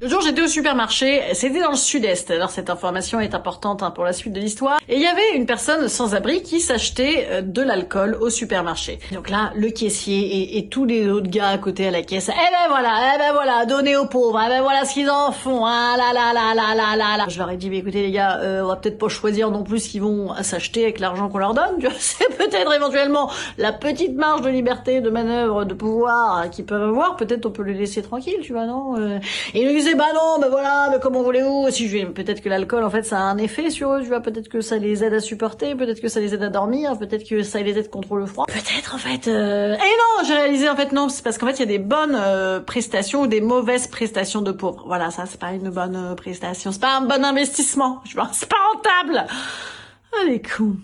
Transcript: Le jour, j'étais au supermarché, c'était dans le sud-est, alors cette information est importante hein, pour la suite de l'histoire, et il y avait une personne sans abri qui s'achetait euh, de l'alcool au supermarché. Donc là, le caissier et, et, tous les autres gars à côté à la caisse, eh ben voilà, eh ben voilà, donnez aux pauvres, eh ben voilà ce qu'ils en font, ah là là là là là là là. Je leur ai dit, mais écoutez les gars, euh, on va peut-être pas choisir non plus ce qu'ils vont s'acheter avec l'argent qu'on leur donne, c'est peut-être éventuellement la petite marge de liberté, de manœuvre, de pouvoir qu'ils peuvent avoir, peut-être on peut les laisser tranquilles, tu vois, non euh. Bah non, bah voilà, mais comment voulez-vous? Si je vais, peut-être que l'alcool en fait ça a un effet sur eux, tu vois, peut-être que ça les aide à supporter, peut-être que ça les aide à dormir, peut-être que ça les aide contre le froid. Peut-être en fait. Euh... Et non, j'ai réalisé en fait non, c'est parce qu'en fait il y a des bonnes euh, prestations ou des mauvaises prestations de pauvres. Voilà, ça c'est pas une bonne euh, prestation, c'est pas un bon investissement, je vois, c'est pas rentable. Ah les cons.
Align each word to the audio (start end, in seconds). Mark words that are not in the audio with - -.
Le 0.00 0.06
jour, 0.08 0.20
j'étais 0.20 0.42
au 0.42 0.46
supermarché, 0.46 1.22
c'était 1.32 1.60
dans 1.60 1.72
le 1.72 1.76
sud-est, 1.76 2.30
alors 2.30 2.50
cette 2.50 2.70
information 2.70 3.18
est 3.18 3.34
importante 3.34 3.82
hein, 3.82 3.90
pour 3.90 4.04
la 4.04 4.12
suite 4.12 4.32
de 4.32 4.38
l'histoire, 4.38 4.78
et 4.88 4.94
il 4.94 5.02
y 5.02 5.06
avait 5.06 5.34
une 5.34 5.44
personne 5.44 5.88
sans 5.88 6.14
abri 6.14 6.40
qui 6.44 6.60
s'achetait 6.60 7.26
euh, 7.32 7.42
de 7.42 7.62
l'alcool 7.62 8.16
au 8.20 8.30
supermarché. 8.30 9.00
Donc 9.10 9.28
là, 9.28 9.50
le 9.56 9.70
caissier 9.70 10.20
et, 10.20 10.58
et, 10.58 10.68
tous 10.68 10.84
les 10.84 11.08
autres 11.08 11.28
gars 11.28 11.48
à 11.48 11.58
côté 11.58 11.88
à 11.88 11.90
la 11.90 12.02
caisse, 12.02 12.30
eh 12.32 12.32
ben 12.32 12.68
voilà, 12.68 12.94
eh 13.12 13.18
ben 13.18 13.32
voilà, 13.32 13.66
donnez 13.66 13.96
aux 13.96 14.06
pauvres, 14.06 14.40
eh 14.40 14.48
ben 14.48 14.62
voilà 14.62 14.84
ce 14.84 14.94
qu'ils 14.94 15.10
en 15.10 15.32
font, 15.32 15.64
ah 15.66 15.96
là 15.98 16.12
là 16.14 16.32
là 16.32 16.54
là 16.54 16.76
là 16.76 16.96
là 16.96 17.16
là. 17.16 17.24
Je 17.28 17.36
leur 17.36 17.50
ai 17.50 17.56
dit, 17.56 17.68
mais 17.68 17.78
écoutez 17.78 18.02
les 18.02 18.12
gars, 18.12 18.38
euh, 18.38 18.62
on 18.62 18.68
va 18.68 18.76
peut-être 18.76 18.98
pas 18.98 19.08
choisir 19.08 19.50
non 19.50 19.64
plus 19.64 19.80
ce 19.80 19.88
qu'ils 19.88 20.02
vont 20.02 20.32
s'acheter 20.44 20.84
avec 20.84 21.00
l'argent 21.00 21.28
qu'on 21.28 21.38
leur 21.38 21.54
donne, 21.54 21.74
c'est 21.98 22.36
peut-être 22.36 22.72
éventuellement 22.72 23.32
la 23.56 23.72
petite 23.72 24.14
marge 24.14 24.42
de 24.42 24.48
liberté, 24.48 25.00
de 25.00 25.10
manœuvre, 25.10 25.64
de 25.64 25.74
pouvoir 25.74 26.48
qu'ils 26.50 26.66
peuvent 26.66 26.84
avoir, 26.84 27.16
peut-être 27.16 27.46
on 27.46 27.50
peut 27.50 27.64
les 27.64 27.74
laisser 27.74 28.00
tranquilles, 28.00 28.42
tu 28.42 28.52
vois, 28.52 28.66
non 28.66 28.96
euh. 28.96 29.18
Bah 29.96 30.12
non, 30.14 30.38
bah 30.40 30.48
voilà, 30.50 30.88
mais 30.90 30.98
comment 31.00 31.22
voulez-vous? 31.22 31.70
Si 31.70 31.88
je 31.88 31.98
vais, 31.98 32.06
peut-être 32.06 32.40
que 32.40 32.48
l'alcool 32.48 32.84
en 32.84 32.90
fait 32.90 33.02
ça 33.02 33.18
a 33.18 33.22
un 33.22 33.38
effet 33.38 33.70
sur 33.70 33.92
eux, 33.92 34.00
tu 34.02 34.08
vois, 34.08 34.20
peut-être 34.20 34.48
que 34.48 34.60
ça 34.60 34.76
les 34.76 35.02
aide 35.02 35.14
à 35.14 35.20
supporter, 35.20 35.74
peut-être 35.74 36.00
que 36.00 36.08
ça 36.08 36.20
les 36.20 36.34
aide 36.34 36.42
à 36.42 36.48
dormir, 36.50 36.96
peut-être 36.98 37.28
que 37.28 37.42
ça 37.42 37.60
les 37.60 37.76
aide 37.78 37.90
contre 37.90 38.16
le 38.16 38.26
froid. 38.26 38.46
Peut-être 38.46 38.94
en 38.94 38.98
fait. 38.98 39.28
Euh... 39.28 39.74
Et 39.74 39.78
non, 39.78 40.24
j'ai 40.26 40.34
réalisé 40.34 40.68
en 40.68 40.76
fait 40.76 40.92
non, 40.92 41.08
c'est 41.08 41.24
parce 41.24 41.38
qu'en 41.38 41.46
fait 41.46 41.54
il 41.54 41.60
y 41.60 41.62
a 41.62 41.66
des 41.66 41.78
bonnes 41.78 42.16
euh, 42.18 42.60
prestations 42.60 43.22
ou 43.22 43.26
des 43.26 43.40
mauvaises 43.40 43.86
prestations 43.88 44.42
de 44.42 44.52
pauvres. 44.52 44.84
Voilà, 44.86 45.10
ça 45.10 45.24
c'est 45.26 45.40
pas 45.40 45.52
une 45.52 45.70
bonne 45.70 45.96
euh, 45.96 46.14
prestation, 46.14 46.70
c'est 46.70 46.80
pas 46.80 46.96
un 46.96 47.02
bon 47.02 47.24
investissement, 47.24 48.00
je 48.04 48.14
vois, 48.14 48.28
c'est 48.32 48.48
pas 48.48 48.56
rentable. 48.72 49.26
Ah 50.12 50.24
les 50.26 50.40
cons. 50.40 50.76